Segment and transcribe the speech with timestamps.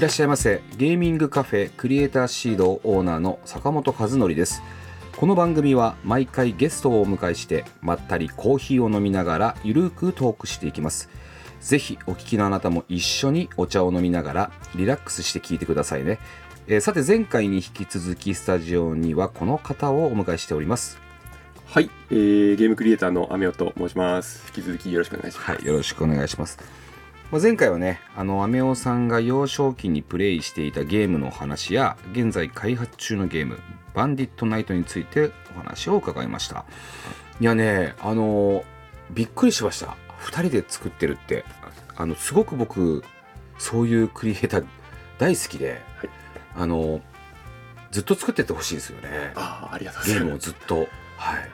[0.00, 4.62] いらっしゃいませゲーミングカフェクリエイターシードオーナーの坂本和則です
[5.14, 11.10] この番組は毎回ゲストをお迎えしてまったりコーヒーを飲みながらゆるくトークしていきます
[11.60, 16.18] ぜひお聞きのあなたも一緒にお茶を飲みながらリラックスして聞いてくださいね、
[16.66, 20.98] えーさて前回に引き続きスタジオにはこの方をお迎えしております
[21.66, 24.46] はい、えー、ゲームクリエイターのアメオと申します。
[24.48, 25.50] 引き続きよろしくお願いします。
[25.52, 26.58] はい、よろしくお願いします。
[27.30, 33.60] まあ、前回はね、あの、アメオさんが幼少期にプレイしていたゲームのお話や、現在開発中のゲーム、
[33.94, 36.64] バンディットナイトについてお話を伺いました。
[37.40, 38.64] いやね、あの、
[39.12, 39.96] びっくりしました。
[40.18, 41.44] 二人で作ってるって。
[41.96, 43.04] あの、すごく僕、
[43.58, 44.66] そういうクリエイター
[45.18, 46.10] 大好きで、はい
[46.56, 47.00] あの、
[47.92, 49.32] ずっと作ってってほしいですよね。
[49.36, 50.46] ああ、ありがとうごゲームをざいます。
[50.46, 50.74] ずっと
[51.16, 51.50] はい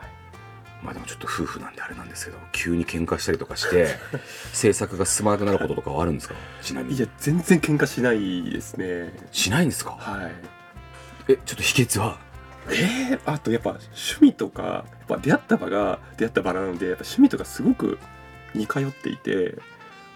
[0.87, 3.89] まあでもちょっと夫婦なんであれなんですけど急に喧嘩したりとかして
[4.55, 6.37] 制作が進まなくなることとかはあるんですか？
[6.63, 9.13] ちなみにいや、全然喧嘩しないですね。
[9.33, 9.91] しないんですか？
[9.99, 10.33] はい。
[11.29, 12.19] えちょっと秘訣は？
[12.69, 17.99] えー、あとやっぱ趣味とか、やっぱ出会った場が出会った場なので、やっぱ趣味とかすごく
[18.55, 19.57] 似通っていて、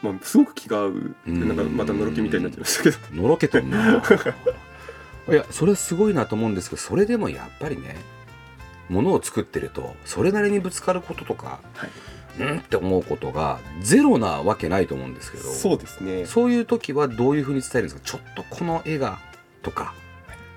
[0.02, 1.14] まあ、すごく気が合う。
[1.26, 2.96] うんなんかまたのろけみたいになっちゃいましたけど。
[3.22, 4.02] のろけとんな
[5.28, 7.96] いやそれすごいなと思うんですけどそれでもやっぱりね
[8.90, 11.90] ものを作ってるとそれなりにぶつかることとかはい。
[12.38, 16.26] うんって思うことがゼロなわけないと思うんですけどそうですね。
[16.26, 18.00] そういう時はどういうふうに伝えるんですか？
[18.04, 19.18] ちょっとこの絵が
[19.62, 19.94] とか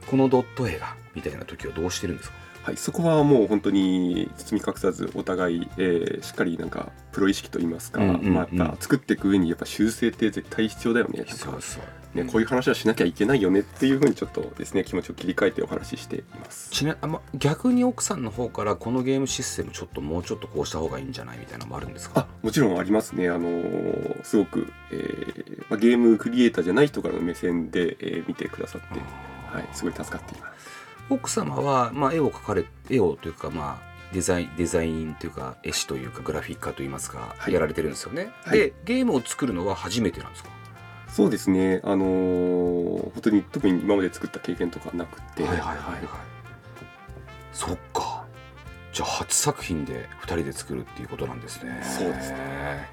[0.07, 2.35] このドット絵がみたいな時はどうしてるんですか？
[2.63, 11.25] はい、そこはもう本当に包み隠さずお互い、えーしっかりなんかプロ意識といいますか、また作っていく上にやっぱ修正って絶対必要だよね。
[11.25, 16.69] とかそうね、こういう話はしなきゃいけないよねっていうふうにちょっとですね気持ちを切り替えてお話ししています。
[16.71, 22.21] ちなあま逆に奥さんの方からこのゲームシステムちょっともうちょっとこうした方がいいんじゃないみたいなのもあるんですか？
[22.21, 28.99] あもちろんありますね、あのーすごく、えーまあ、ゲームクリエイターじゃない人からの目線で、えー見てくださって、
[29.51, 30.69] はい、すごい助かっています。
[31.09, 37.53] 奥様は、まあ、絵を描かれ絵をというかまあデザインデザインというか絵師というかグラフィッカーといいますか、はい。
[37.53, 38.59] やられてるんですよね、はい。
[38.59, 40.49] でゲームを作るのは初めてなんですか？
[41.13, 45.99] そうですね、あのー本当に特に今まで作った経験とかなくて、はいはいはいはい。
[47.51, 48.25] そっか。
[48.91, 51.83] じゃあ初作品で2人で作るっていうことなんですね。
[51.83, 52.89] そうですね。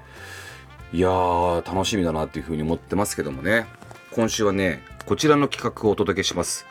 [0.93, 3.65] いやー楽しみだなっていうふうに思ってますけどもね。
[4.11, 6.67] 今週はねこちらの企画をお届けします。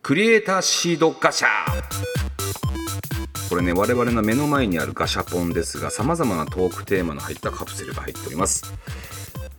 [0.00, 1.48] クリエイターシードガシャ。
[3.50, 8.72] これね我々の目の前にあるガシャポンですがさまざまなトークテーマの入ったカプセルが入っております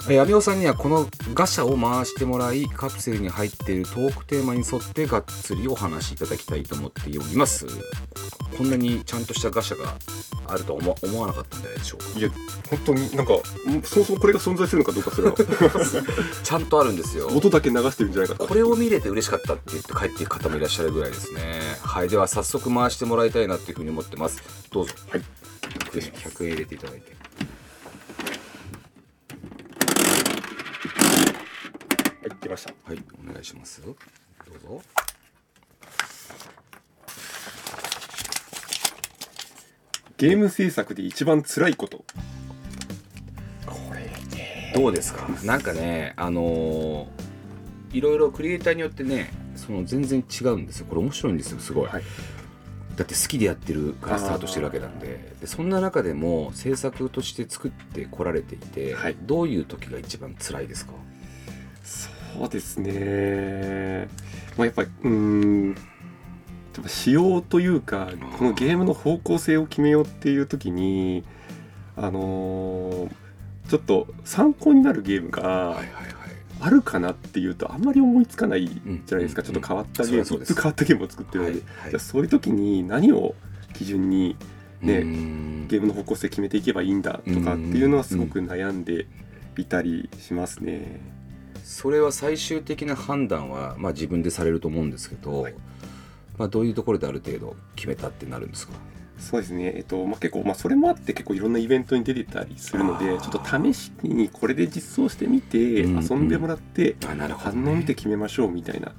[0.10, 7.66] えーアミオさんにはこのガシャを回してもらいカプセルに入っているトークテーマに沿ってがっつりお話しいただきたいと思っております。
[8.58, 9.96] こんなにちゃんとしたガシャが
[10.48, 12.30] あるとは思わなかったんじゃないでしょうかいや
[12.70, 13.34] 本当になんか
[13.84, 15.36] そもそもこれが存在するのかどうかそれは
[16.44, 17.28] ちゃんとあるんですよ。
[17.30, 21.62] 音だけ流してるんじゃないかとこれを見れて嬉しかったって言って帰っていく方もいらっしゃるぐらいですね。
[21.82, 24.44] はいでは早速回してもらいたいなっていうふうに思ってます。
[24.70, 24.94] どうぞ。
[25.10, 25.22] はい。
[25.22, 27.23] 100円100円入れていただいて
[32.28, 32.74] い出ました。
[32.84, 33.82] はいお願いします。
[33.82, 33.96] どう
[34.60, 34.82] ぞ。
[40.18, 42.06] ゲーム制作で一番辛いこと。
[43.66, 44.10] これ
[44.74, 45.28] どうですか？
[45.44, 47.24] なんかねあのー
[47.94, 50.88] いろいろクリエイターによってねその全然違うんですよ。
[50.88, 52.04] これ面白いんですよすごい、はい。
[52.96, 55.34] だって好きでやってるからスタートしてるわけなんで。
[55.42, 59.16] でそんな中でも制作として作ってこられていて、はい。
[59.22, 60.94] どういう時が一番辛いですか？
[61.84, 62.10] そ
[62.46, 64.08] うですね。
[64.58, 65.76] まあやっぱりうーん
[66.88, 71.24] 仕様というかこのゲームの方向性を決めようっていう時に
[71.96, 73.12] あのー
[73.70, 75.80] ちょっと参考になるゲームが
[76.60, 81.90] あるかなっていうとあんまり思いつかないじうんゃないですか、うんちょっと変わったゲーム、そうです3つ変わったゲームを作ってるので、はいはい。
[81.92, 83.36] じゃあそういう時に何を
[83.74, 84.36] 基準に
[84.82, 85.00] ね
[85.68, 89.08] ゲームの方向性決めていけばいいんだとかっていうのはすごく悩んで
[89.58, 91.00] いたりしますね。
[91.64, 95.56] それは最終的な判断は、まあ、自分でされると思うんですけど、はい。
[96.38, 98.74] まあ、どういうところである程度決めたってなるんですか？
[99.20, 108.92] そうですね、えっとまあ、結構、まあ、それもあって結構いろんなイベントに出てたりするのでちょっと試しにこれで実装してみてうん遊んでもらってあなるほど、反応を見て決めましょうみたいな、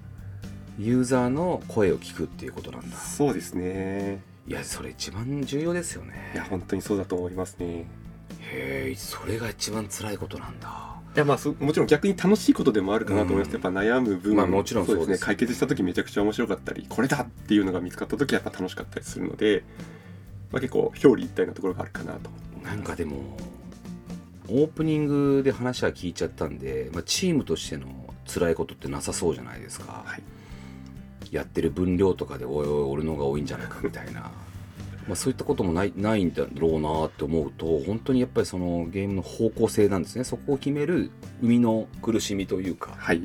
[0.78, 2.96] ユーザーの声を聞くっていうことなんだ。
[2.96, 4.22] そうですね。
[4.46, 6.32] いやそれ一番重要ですよね。
[6.34, 7.84] いや本当にそうだと思いますね
[8.54, 10.96] へえそれが一番辛いことなんだ。
[11.14, 13.52] いやまあそもちろん逆に楽しいことでもあるかなと思います、うん。
[13.54, 15.10] やっぱ悩む分、まあもちろんそうです。
[15.10, 15.18] ね。
[15.18, 19.64] 解決した時めちゃくちゃ面白かったりこれだっていうのが見つかった時はやっぱ楽しかったりするので、
[20.50, 22.30] まあ、結構表裏一体なところがあるかなと。
[22.64, 23.36] なんかでも
[24.48, 27.86] オープニングで話は聞いちゃったんで、まあ、チームとしての
[28.26, 30.22] 辛いことってなさそうじゃないですか、はい。
[31.30, 34.30] やってる分量とかでおいおい俺の方が多いんじゃないかみたいな
[35.06, 40.24] まあそういったこともないないんだろうなって思うと本当にやっぱりそのゲームの方向性なんですね。
[40.24, 41.10] そこを決める
[41.40, 42.94] 生みの苦しみというか。
[42.96, 43.22] はい。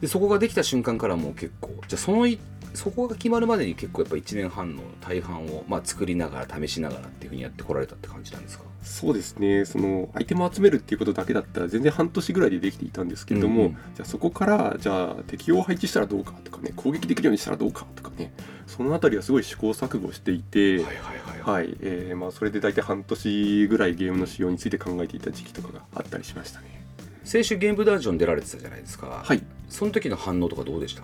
[0.00, 2.38] でそこができた瞬間からもう結構じゃあそのい
[2.74, 8.64] そこが決まるまでに結構やっぱ1年半の大半を、まあ、作りながら試しながらっていうふうにやってこられたって感じなんですか？
[8.82, 9.64] そうですね。
[9.64, 13.72] そのアイテムを集めるっていうことだけだったら全然半年ぐらいでできていたんですけれども、うんうん。
[13.72, 18.32] じゃあそこからじゃあ敵を配置したらどうかとかね攻撃できるようにしたらどうかとかね
[18.66, 26.82] そのあたりはすごい試行錯誤していて、それで大体半年ぐらいゲームの仕様について考えていた時期とかがあったりしましたね。
[27.24, 31.02] 先週ゲームダンジョン出られてたじゃないですか、はい、その時の反応とかどうでした？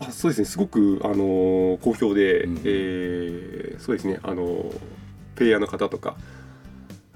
[0.00, 4.78] あそうですね、すごく、あのー好評で、うんえーそうですね、あのー
[5.34, 6.16] プレイヤーの方とか、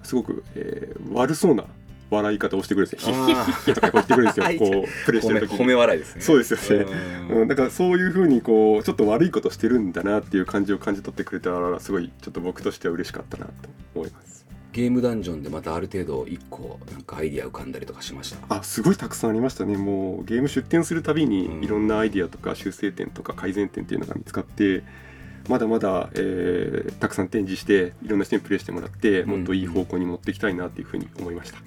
[0.02, 1.64] すごく、えー悪そうな
[2.10, 3.14] 笑い方をしてくれるんですよ。
[3.14, 5.58] ヒッヒッヒとかこう言ってくれるんですよ、こう、プレイしてる時に。
[5.58, 6.22] 褒め笑いですね。
[6.22, 6.86] そうですよね。
[7.30, 7.40] うん。
[7.42, 13.52] うん、だからそういうふうにこうちょっと悪いことしてるんだなっていう感じを感じ取ってくれたらすごいちょっと僕としては嬉しかったなと
[13.94, 14.39] 思います
[14.72, 18.56] ゲームダンジョンでまたある程度一個なんかアイディア浮かんだりとかしました？
[18.56, 19.76] あすごいたくさんありましたね。
[19.76, 21.30] もうゲーム出展するたびうん。
[21.30, 24.84] にいろんなアイディアとか修正点とか改善点っていうのが見つかって
[25.48, 31.58] まだまだ、えーたくさん展示していろんな人にプレイしてもらってもっといい方向に持っていきたいなっていうふうに思いました、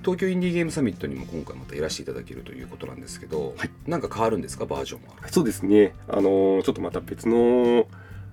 [0.00, 3.70] 東京インディーゲームサミットにも今回またいらしていただけるということなんですけど、はい。
[3.86, 4.66] なんか変わるんですか？
[4.66, 5.28] バージョンは。
[5.30, 5.94] そうですね。
[6.08, 7.86] あのーちょっとまた別の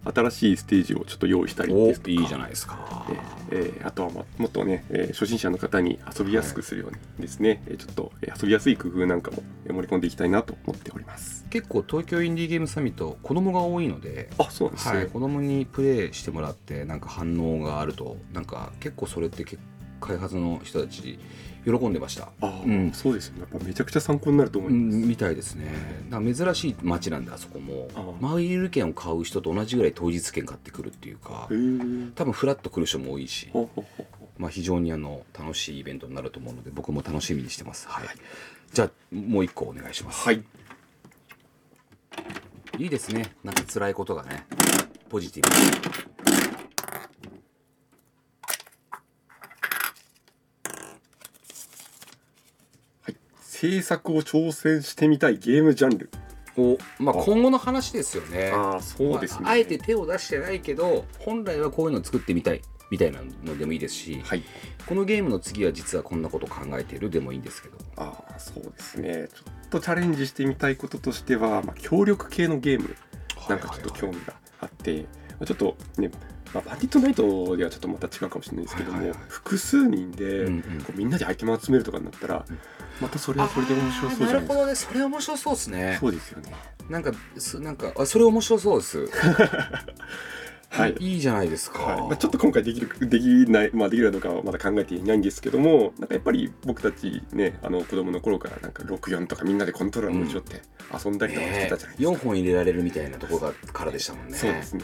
[0.05, 3.19] 新しいステージをちょっと用意したりおですとかいいじゃないですかえー
[3.51, 11.45] えーあとはももっとね、えー初心者の方に遊びやすくするようにですね、えーちょっとえー遊びやすい工夫なんかもえー盛り込んでいきたいなと思っております。
[11.49, 14.97] 結構東京インディーゲームサミット子供が多いのであそうなんですね。
[14.99, 19.59] はい、子供にプレイしてもらってなんか反応があるとなんか結構それって結
[19.99, 21.19] 開発の人たち
[21.65, 22.29] 喜んでました。
[22.41, 22.91] あー、うん。
[22.93, 23.41] そうですよね。
[23.41, 24.97] やっぱめちゃくちゃ参考になると思ういます。
[24.97, 25.65] んみたいですね。
[26.09, 27.89] なんか珍しい街なんであそこも。
[28.21, 31.49] マイル券を買う人と同じぐらい当日券買ってくるっていうか
[32.15, 33.49] 多分フラッと来る人も多いし、
[34.37, 38.05] まあ、非常にあの楽しいイベントになると思うので僕も楽しみにしてます、はい、
[38.71, 40.43] じゃあもう一個お願いします、うはい。
[42.77, 43.33] いいですね。
[43.43, 44.45] なんか辛いことがね
[45.09, 46.38] ポジティブ
[53.59, 56.09] 制作を挑戦してみたいゲームジャンル。
[56.55, 59.41] おまああ今後の話ですよねああ、そうですね。
[59.41, 64.43] まああえて手を出してないけど本来はこういうのを作ってみたいみたいなのでもいいですし、はい。
[64.85, 69.27] このゲームの次は実はこんなこと考えているでもいいんですけどああ、そうですね。
[69.33, 72.95] ちょっとチャレンジしてみたいこととしては、まあ、協力系のゲーム。
[73.49, 76.11] なんかちょっと興味があって、まあちょっとね、
[76.53, 82.45] まあ、バンディットナイトではちょっとまた違うかもしれないですけども、複数人で、うんうんこうみんなでアイテム集めるとかになったら、
[83.01, 84.33] またそれはそれで面白そうじゃないですか。
[84.33, 84.75] なるほどね。
[84.75, 85.97] それ面白そうですね。
[85.99, 86.53] そうですよね。
[86.89, 89.09] なんかすなんかあそれ面白そうです。
[90.69, 90.95] はい。
[90.99, 92.01] いいじゃないですか、はい。
[92.01, 100.61] まあ、ちょっと今回できるできない、まあ、できるのかはまだ考えていないんですけどもなんかやっぱり僕たちねあの子供の頃からなんか64とかみんなでコントローラー持ち寄って
[101.03, 104.37] 遊んだりとかしてねたじゃないですか、4本入れられるみたいなところがからでしたもんね。
[104.37, 104.83] そうですね、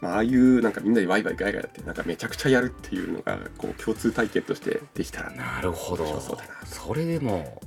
[0.00, 5.44] まあ、ああいうなんかみんなでワイワイガイガイやってなんかめちゃくちゃやるっていうのがこう共通体験としてできたらな。
[5.56, 6.20] なるほど。
[6.20, 6.50] そうだな。
[6.64, 7.60] それでも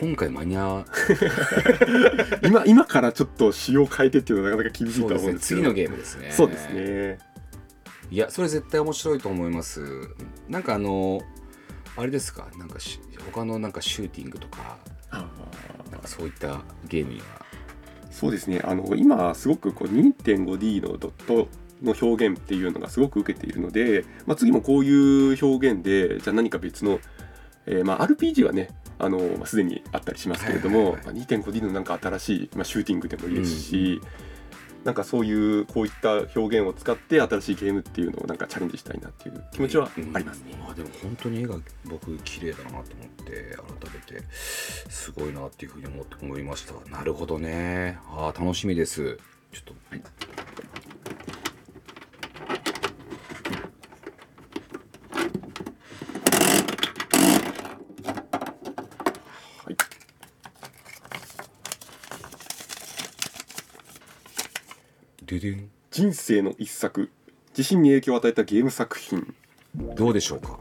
[0.00, 0.84] 今回間に合わ
[2.42, 5.60] 今今からちょっと仕様変えてっていうのはなかなか厳しいと思うんですけど。
[5.60, 6.32] 次のゲームですね。
[6.32, 7.18] そうですね。
[8.10, 9.80] いやそれ絶対面白いと思います。
[10.48, 11.22] なんかあの
[11.96, 12.48] あれですか？
[12.58, 13.00] なんかし
[13.32, 14.76] 他のなんかシューティングとか
[16.04, 17.26] そういったゲームには
[18.12, 18.60] そうですね。
[18.62, 21.48] あの今すごくこう 2.5D のドット
[21.82, 27.00] の表現っていうのがすごく受けているので、まあ、次もこういう表現でじゃあ何か別の、
[27.66, 34.00] えーまあ、RPG はねあの、まあ、すでにあったりしますけれども、まあ、2.5D のなんか新しい、まあ、シューティングでもいいですし、
[34.84, 40.54] なんかそういうこういった表現を使って新しいゲームっていうのをなんかチャレンジしたいなっていう気持ちはありますね。
[40.60, 42.82] うんあでも本当に絵が僕綺麗だなと思っ
[43.26, 46.74] て改めてすごいなっていうふうに思って思いました。
[46.90, 47.98] なるほどね。
[48.10, 49.18] あー楽しみです。
[49.52, 50.02] ちょっと、はい
[65.38, 67.10] 人生の一作。
[67.56, 69.34] 自身に影響を与えたゲーム作品。
[69.96, 70.58] どうでしょうか？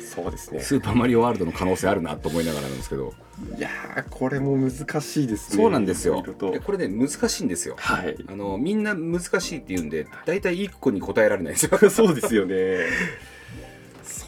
[0.00, 0.60] そうですね。
[0.60, 3.14] スーパーマリオワールドの可能性あるなと思いながらなんですけど。
[3.56, 5.56] いやーこれも難しいですね。
[5.56, 6.24] そうなんですよ。
[6.64, 7.76] これね難しいんですよ。
[7.78, 8.16] はい。
[8.28, 11.78] あのみんな難しいって言うんで大体一個に答えられないんですよ。
[11.90, 12.86] そうですよね。
[14.04, 14.26] そ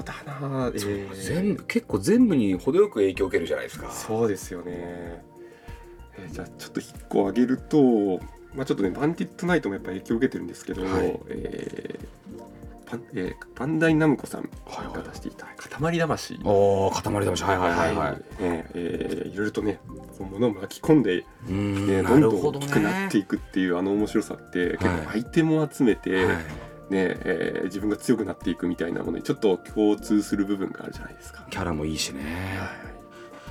[0.00, 1.14] うだな、えー。
[1.14, 3.90] 全部結構全部に程よく影響を受けるじゃないですか。
[3.90, 5.30] そうですよね、えー
[6.32, 8.20] じゃあちょっと1個挙げると、
[8.54, 11.20] まあ、ちょっとねバンディットナイトもやっぱ影響を受けてるんですけど、はい。
[11.28, 12.20] えー
[12.90, 17.44] パンえーバンダイナムコさんが出していた「塊魂」おお塊魂。
[17.44, 24.98] はいはいはいはい、ねえーいろいろとねこう物を巻き込んで、んね、などんどん大きくなっていくっていうあの面白さって結はい。
[25.02, 26.26] 構アイテムを集めて、はい。
[26.26, 26.40] ね
[26.90, 31.46] えー自分が強くなっていくみたいなものにちょっと共通する部分があるじゃないですか。
[31.48, 32.58] キャラもいいしね。
[32.58, 32.72] は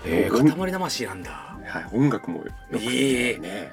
[0.06, 1.58] えー、塊魂なんだ。
[1.64, 3.40] い、はい、音楽もよくいい。
[3.40, 3.72] ね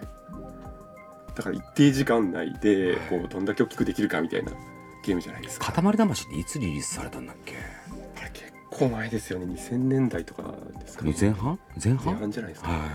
[1.36, 3.20] だから一定時間内ではい。
[3.20, 4.52] こうどんだけ大きくできるかみたいな
[5.04, 5.70] ゲームじゃないですか。
[5.70, 7.54] 塊魂っていつリリースされたんだっけ？
[8.18, 9.46] あれ結構前ですよね。
[9.46, 11.14] 2000年代とかですかね。
[11.18, 11.58] 前半？
[11.82, 12.74] 前前半半じゃないですか、ね。
[12.78, 12.88] はい。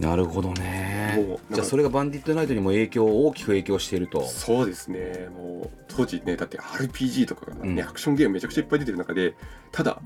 [0.00, 1.38] なるほどね。
[1.52, 4.26] じゃあそれがバンディットナイトにも影響大きく影響していると。
[4.26, 5.28] そうですね。
[5.34, 7.88] もう当時ねだって RPG とかがね、うん。
[7.88, 9.34] アクションゲームめちゃくちゃいっぱい出てる中で
[9.72, 10.02] ただ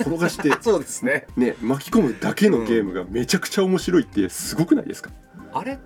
[0.00, 1.26] 転がして そうですね。
[1.36, 5.10] ね巻き込むだけのゲームがめちゃくちゃ面白いってすごくないですか？
[5.52, 5.74] あれ？
[5.74, 5.82] って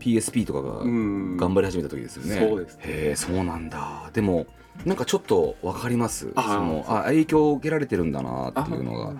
[0.00, 1.36] PSP とかがうん。
[1.36, 2.76] 頑張り始めた時ですよね、そうです。
[2.76, 4.10] ねへえそうなんだ。
[4.12, 4.46] でも
[4.84, 6.32] なんかちょっと分かります？
[6.34, 9.10] そのあ影響を受けられてるんだなっていうのが。
[9.10, 9.12] あ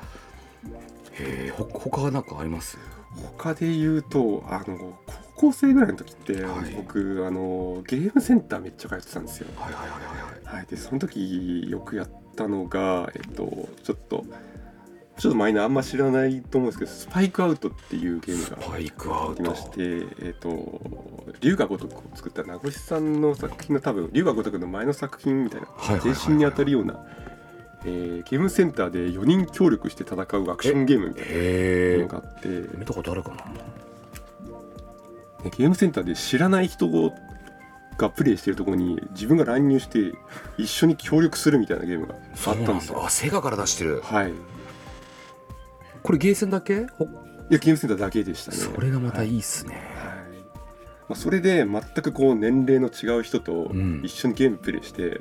[1.21, 2.78] へえほ他は何かあります？
[3.37, 4.99] 他で言うとあの
[5.35, 6.75] 高校生ぐらいの時って、はい。
[6.76, 9.49] 僕あのゲームセンターめっちゃ通ってたんですよ。
[9.57, 10.57] はいはいはいはい。
[10.59, 14.25] はい、でその時よくやったのが、えっと、ちょっと
[15.19, 19.43] ちょっとマイナーあんま知らないと思うんですけど「スパイクアウト」っていうゲームがスパイクアウト。
[19.43, 19.73] ありまして、
[20.23, 20.81] えっと
[21.41, 26.19] 龍が如くを作った名越さんの作品の多分龍が如くの前の作品みたいなはいはいはいはい。
[26.19, 27.05] 前身にあたるような、
[27.85, 33.45] えーゲームセンターで4人協力して戦うアクションゲームみたいなのがあって、ね見たことあるかな
[35.51, 35.69] ゲー。
[35.69, 36.89] ムセンターで知らない人
[37.97, 40.13] がプレイしてるところに自分が乱入して
[40.57, 43.05] 一緒に協力するみたいなゲームがあったんですよ。
[43.05, 44.35] あセガから出してるはい、い
[46.02, 46.87] これゲーセンだけ？
[46.99, 47.09] ほ？
[47.50, 48.57] やゲームセンターだけでしたね。
[48.57, 49.83] それがまたはいいいっすね、はい。
[51.09, 54.02] まあ、それで全くこう年齢の違う人とうん。
[54.05, 55.21] 一緒にゲームプレイして、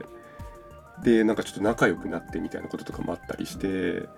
[1.03, 4.09] でなんかちょっと仲良くなってみたいなこととかもあったりして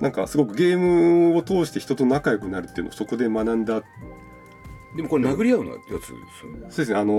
[0.00, 3.82] なんかすごくゲームを通して人と仲良くなるっていうのをそこで学んだ。
[4.96, 6.26] でもこれ殴り合うのやつですよね。
[6.62, 6.98] そうですね。
[6.98, 7.12] あの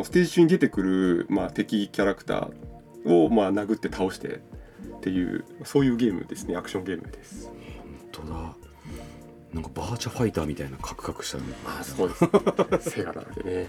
[0.00, 6.56] ーステージ中に出てくる、まあ、敵キャラクターを、まあ、殴って倒してっていうそういうゲームですね。
[6.56, 7.48] アクションゲームです。
[7.48, 7.57] 本
[8.26, 8.56] 当だ。
[9.52, 11.44] なんかバーチャファイターみたいなカクカクしたの。
[11.66, 12.90] あそうです。
[12.90, 13.68] セガなのでね。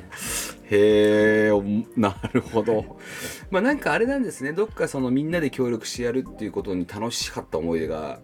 [0.63, 1.63] へえお
[1.95, 2.97] なるほど。
[3.49, 4.51] まあなんかあれなんですね。
[4.51, 8.19] どっかそのみんなで協力してやるっていうことに楽しかった思い出が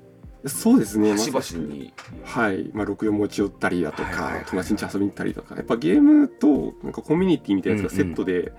[0.48, 1.14] そうですね。
[1.14, 1.94] に。
[2.24, 4.46] はい、まあ、64持ち寄ったりだとか、はいはいはい。
[4.46, 5.56] 友達ん家遊びに行ったりとか。
[5.56, 8.54] やっぱゲームとなんかコミュニティみたいなやつがセットで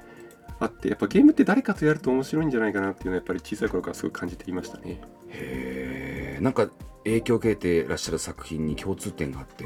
[0.58, 5.00] あって、やっぱゲームって誰かとやると面白いんじゃないかなっていうのはやっぱり小さい頃からすごい感じていましたね。
[5.28, 6.48] へえ。
[6.48, 6.68] んか
[7.06, 9.64] 影響を受けてらっしゃる作品に共通点があって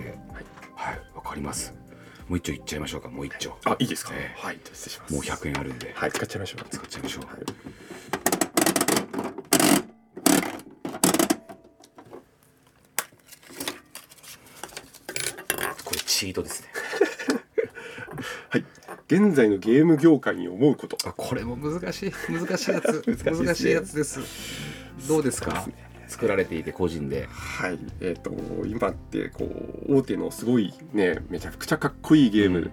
[0.77, 1.01] はい。
[1.15, 1.75] わ、かります。
[2.29, 3.09] もう一丁いっちゃいましょうか。
[3.09, 3.57] もう一丁。
[3.65, 4.41] あいいですか、ええ。
[4.47, 5.15] はい失礼します。
[5.15, 6.65] もう100円あるんで、はい使っちゃいましょう。
[6.71, 7.25] 使っちゃいましょう。
[7.27, 7.37] はい。
[15.85, 16.69] これチートですね。
[18.51, 18.65] はい、
[19.09, 20.97] 現在のゲーム業界に思うこと。
[21.09, 22.13] あこれも難しい。
[22.31, 23.03] 難しいやつ。
[23.25, 24.21] 難しいやつです。
[25.09, 25.67] どうですか？
[26.21, 27.27] 作られていて個人で。
[27.31, 27.79] はい。
[28.01, 28.33] えっ、と
[28.67, 29.45] 今ってこ
[29.89, 32.73] う大手のすごいねめちゃくちゃかっこいいゲーム、うん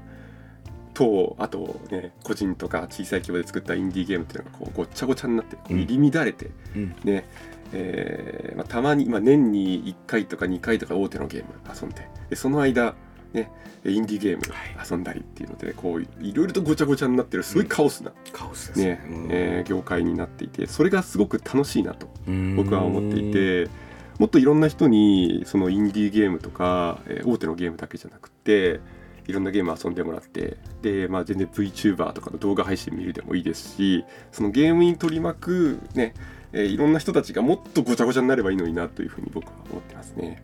[0.98, 6.96] とあとね個人とか小さい規模で作ったインディーゲームっていうのがこうごっちゃごちゃになって入り乱れて、うん。
[7.04, 7.30] ね
[7.72, 12.96] えーまあ、たまに、まあ、年に1回とか2回とか大手のゲーム遊んででその間
[13.34, 13.52] ね
[13.86, 14.44] インディーゲーム
[14.90, 18.86] 遊んだりっていうので、こういろいろとごちゃごちゃになってるすごいカオスな、カオスね。
[18.86, 22.08] ねえー業界になっていてそれがすごく楽しいなと
[22.56, 23.70] 僕は思っていて
[24.18, 28.80] もっといろんな人にそのインディーゲームとか、えー大手のゲームだけじゃなくて
[29.28, 36.14] いろんなゲーム遊んでもらってで、まあ、全然 VTuber とかの動画配信見るでもいいですしそのゲームに取り巻く、ね
[36.54, 40.42] えーいろんな人たちがもっとごちゃごちゃになればいいのになというふうに僕は思ってますね。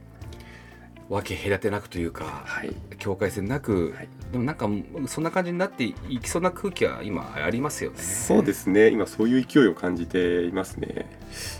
[1.09, 4.09] 分け隔てなくというかはい、境界線なく、はい。
[4.31, 4.67] でもなんか
[5.07, 7.97] そんな感じになっていきそうな空気は今ありますよね。
[7.97, 8.87] そうですね。
[8.89, 11.05] 今そういう勢いを感じていますね。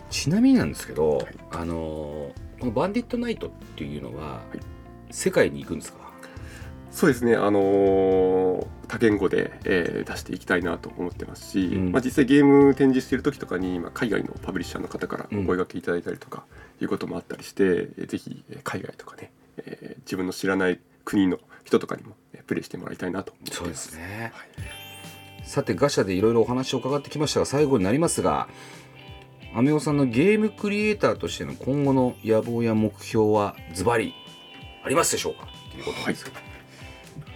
[0.09, 1.27] ちなみになんですけど、はい。
[1.51, 4.59] あのこの「バンディットナイト」っていうのは、い。
[5.11, 6.02] 世界に行くんですか？
[6.95, 11.91] そうですね、あのー多言語で、えー出していきたいなと思ってますし、うん。
[11.91, 16.43] まあ、実際ゲーム展示している時とかに、まあ、海外のパブリッシャーの方からお声掛けいただいたりとか
[16.79, 23.33] いうこともあったりして、えーぜひえー海外とかね、えー自分の知らない国の人とかにもえープレイしてもらいたいなと。
[23.51, 24.31] そうですね。
[24.35, 25.47] はい。
[25.47, 28.47] さてガシャでいろいろお話を伺ってきましたが最後になりますが
[29.55, 34.13] アメオさんのゲームクリエイターとしての今後の野望や目標はズバリ
[34.83, 35.47] ありますでしょうか？
[35.71, 36.37] ということですけど、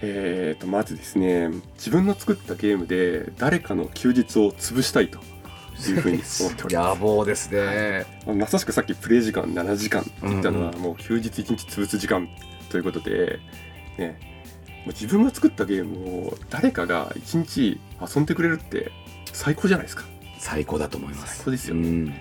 [0.01, 5.19] えー、とまずですね自分の作ったゲームで誰かの休日を潰したいと
[5.89, 8.05] いうふうに思っておりま 野望ですね。
[8.24, 12.27] すまさしくさっきプレイ時間7時間って言ったのは、もう休日1日潰す時間
[12.69, 13.39] ということで、
[13.98, 14.19] ね、
[14.88, 17.79] 自分が作ったゲームを誰かが1日
[18.15, 18.91] 遊んでくれるって
[19.34, 20.05] 最高じゃないですか、
[20.39, 21.38] 最高だと思います。
[21.38, 21.75] 最高ですよ。
[21.75, 22.13] うん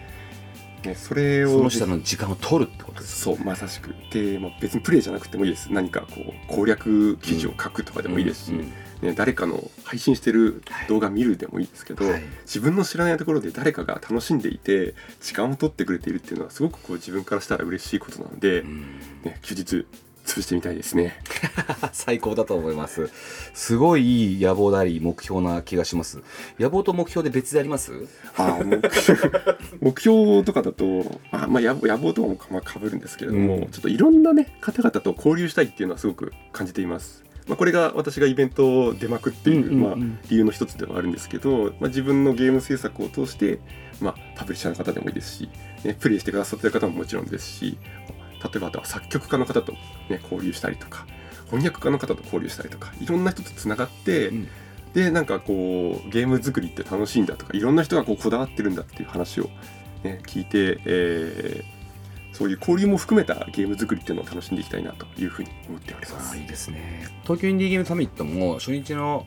[0.86, 3.94] ね、それをその人の時間を取るってことですそうまさしく。
[4.12, 5.72] で、まあ、別にプレイじゃなくてもいいです。
[5.72, 12.22] 何かこう攻略記事を書くとかでもいいですし、うんね、誰かの配信してる動画見るでもいいですけど、はい。
[12.44, 19.00] 自分の知らないところで誰かが楽しんでいて時間を取ってくれているっていうのはすごくこう自分からしたら嬉しいことなので、うん。
[19.22, 19.86] ね、休日
[20.26, 21.18] 潰してみたいですね。
[21.92, 23.10] 最高だと思います。
[23.54, 26.20] すごいいい野望であり目標な気がします。
[26.58, 27.92] 野望と目標で別であります？
[28.36, 29.30] あー目標
[29.80, 33.66] 目標とかだとあ、まあ、野望野望とかもか,、まあ、かぶるんですけれども、うん。
[33.70, 37.24] ちょっといろんな、ね、方々と交流したいっていうのはすごく感じています。
[37.46, 39.80] まあ、これが私がイベントを出まくっている、うんうんうん。
[39.82, 43.60] まあ、理由の一つではあるんですけど、まあ、自分のゲーム制作を通して、
[44.00, 45.48] まあ、パブリッシャーの方でもいいですし、
[45.84, 47.78] ね、プレイしてくださってる方ももちろんですし
[48.42, 49.72] 例えばあとは作曲家の方と、
[50.08, 51.06] ね、交流したりとか
[51.46, 54.48] 翻訳家の方と交流したりとかいろんな人とつながって、うん
[54.94, 59.50] でなんかこうゲーム作りって楽しいんだとかいろんな人がこうこだわってるんだっていう話を、
[60.02, 61.76] ね、聞いて、えー
[62.36, 66.34] そういう交流も含めたゲーム作りっていうのを楽しんでいきたいなというふうに思っております。
[66.34, 69.26] あいいですね東京インディーゲームサミットも初日の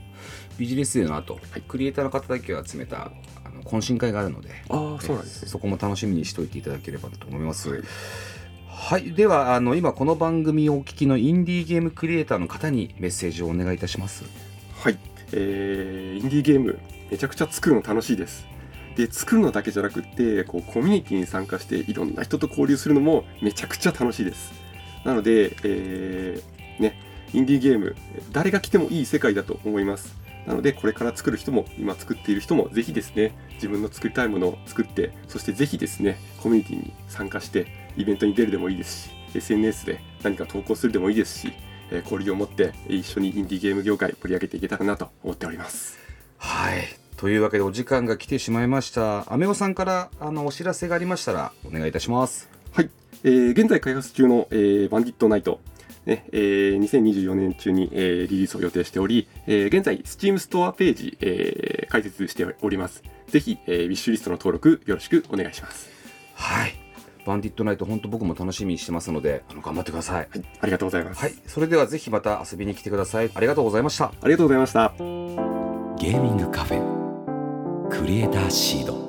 [0.60, 3.12] ビジネスデーの後、はいクリエイターの方だけを集めた
[3.65, 5.49] 懇親会があるのでああそうなんですね。
[5.49, 7.71] そこも楽しみにしておいていただければと思います。
[7.71, 7.81] はい
[8.89, 14.23] はい、ではあの今この番組をお聞きのインディーゲームクリエイターの方にメッセージをお願いいたします。
[14.80, 14.97] はい、
[15.32, 16.80] えーインディーゲーム
[17.12, 18.47] めちゃくちゃ作るの楽しいです。
[18.95, 24.54] で作るのだけじゃなくってこうコミュニティに参加していろんな人と交流するのもめちゃくちゃ楽しいです。
[25.06, 26.99] なので、えーね、
[27.32, 27.95] インディーゲーム
[28.32, 30.17] 誰が来てもいい世界だと思います。
[30.47, 37.67] なのでこれから作る人も今作っている人もぜひですね自分の作りたいものを作ってそしてぜひですねコミュニティに参加して
[37.99, 41.53] イベントに出るでもいいですし SNS で何か投稿するでもいいですし、
[41.91, 45.99] えー交流を持ってえー一緒にインディーゲーム業界盛り上げていけたらなと思っております。
[46.38, 49.31] はいというわけでお時間が来てしまいました。
[49.31, 52.49] アメオさんからあのお知らせがありましたらお願いいたします。
[52.71, 52.89] はい、
[53.23, 55.59] えー現在開発中の、えーバンディットナイト、
[56.05, 63.03] ねえー2024年中に、えーリリースを予定しており、えー現在 Steam ストアページ、えー開設しております。
[63.27, 65.89] ぜひ、えーウィッシュリストの登録よろしくお願いします。
[66.35, 66.78] はい。
[67.29, 70.15] バンディットナイト本当僕も楽しみにしてますのであの頑張ってください。
[70.15, 70.27] はい、
[70.61, 71.21] ありがとうございます。
[71.21, 73.29] はい、それではぜひまた遊びに来てください。
[73.31, 74.05] ありがとうございました。
[74.05, 74.93] ありがとうございました。
[74.97, 79.09] ゲーミングカフェクリエイターシード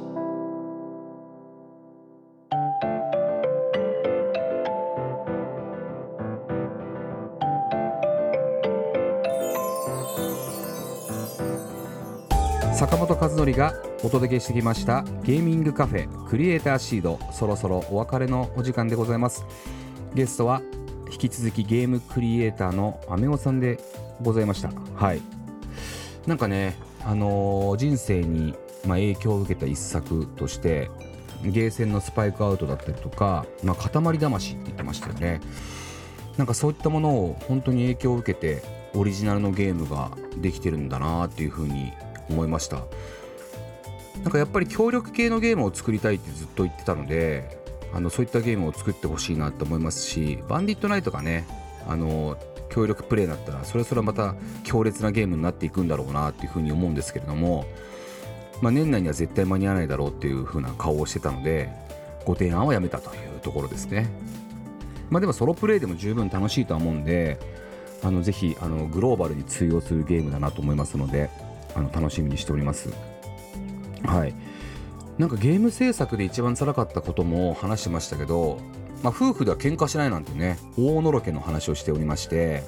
[12.81, 19.45] 坂本和則がお届けしてきましたゲーミングカフェクリエイターシードそろそろお別れのお時間でございます
[20.15, 20.63] ゲストは
[21.13, 23.79] 引き続きゲームクリエイターのアメオさんで
[24.23, 25.21] ございましたはい
[26.27, 28.55] なんかね、あのー人生に、
[28.87, 30.91] まあ、影響を受けた一作として
[31.43, 35.43] ゲーセンのスパイクアウトだったりとか、まあ、塊魂って言ってましたよね
[36.39, 38.63] なんかそういったものを本当に影響を受けて
[38.95, 41.93] オリジナルのゲームができてるんだなっていうふうに
[42.31, 42.85] 思いました。
[44.23, 47.59] なんかやっぱり協力系のゲームを作りたいってずっと言ってたので
[47.93, 51.47] あのそういったゲームを作ってほしいなと思いますしバンディットナイトがね
[51.89, 52.37] あの
[52.69, 57.65] 協力プレイになったらそれはそれはまた強烈なゲームになっていくんだろうなっていうふうに思うんですけれども、
[58.61, 61.71] まあ、年内には絶対間に合わないだろうっていうふうな顔をしてたので
[62.25, 64.09] ご提案はやめたというところですね。
[65.09, 67.41] まあでもソロプレイでも十分楽しいとは思うんで
[68.05, 71.31] あのぜひあのグローバルに通用するゲームだなと思いますので
[71.75, 72.91] あの楽しみにしております。
[74.05, 74.35] はい。
[75.19, 78.59] なんかゲーム制作で一番辛かったことも話してましたけど、
[79.03, 82.63] まあ、夫婦では喧嘩しないなんてね大のろけの話をしておりまして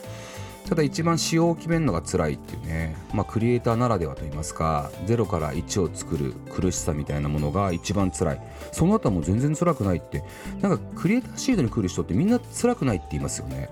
[0.69, 8.41] ただ一番仕様を決めるのが辛いっていうね、まあ、クリエイターならではといいますか0から1を作る苦しさみたいなものが一番辛い。
[8.71, 10.23] その後はもう全然辛くないって
[10.61, 13.69] なんかクリエイターシードに来る人ってみんな辛くないって言いますよね。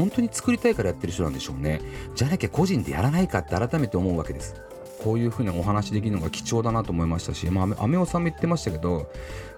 [0.00, 1.80] 本当に作りたいからやってる人なんでしょうね。
[2.14, 4.54] じゃなきゃ個人でやらないかって改めて思うわけです。
[5.04, 9.10] こういうふうにお話できるのが貴重だなと思いましたし、まあ、アメオさんも言ってましたけど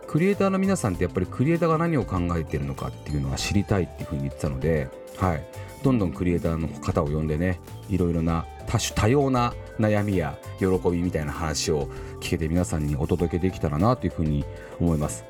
[0.07, 5.45] クリエイターの皆さんってやっぱりクリエイターが何を考えてるのかっていうのは知りたいっていうふうに言ってたので、はい、
[5.83, 11.89] どんどんクリエイターの方を呼んでねいろいろな多種多様な悩みや喜びみたいな話を
[12.21, 14.45] 聞けて皆さんにお届けできたらなというふうに
[14.81, 15.25] 思います。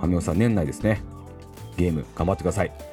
[0.00, 1.02] アメオさん年内ですね。
[1.76, 2.91] ゲーム頑張ってください。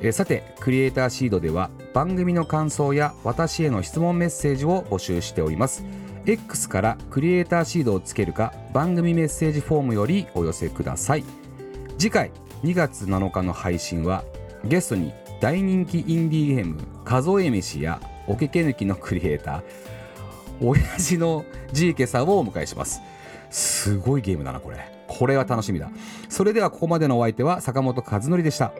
[0.00, 5.84] えさてクリエイターシードでは番組の感想や私への質問メッセージを募集しております。
[6.26, 11.24] X からクリエイターシードをつけるか番組メッセージフォームよりお寄せください。
[11.98, 12.30] 次回
[12.62, 14.24] 2月7日の配信は
[14.64, 19.62] ゲストに大人気インディーゲーム数え飯やおけけ抜きのクリエイター
[20.60, 23.00] 親父のジーケさんをお迎えします。
[23.50, 24.78] すごいゲームだなこれ。
[25.06, 25.90] これは楽しみだ。
[26.28, 28.72] それではここまでのお相手は坂本和則でした。